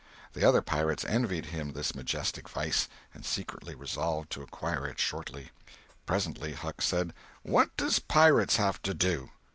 The 0.33 0.43
other 0.43 0.63
pirates 0.63 1.05
envied 1.05 1.45
him 1.53 1.73
this 1.73 1.93
majestic 1.93 2.49
vice, 2.49 2.87
and 3.13 3.23
secretly 3.23 3.75
resolved 3.75 4.31
to 4.31 4.41
acquire 4.41 4.87
it 4.87 4.97
shortly. 4.99 5.51
Presently 6.07 6.53
Huck 6.53 6.81
said: 6.81 7.13
"What 7.43 7.77
does 7.77 7.99
pirates 7.99 8.55
have 8.55 8.81
to 8.81 8.95
do?" 8.95 9.29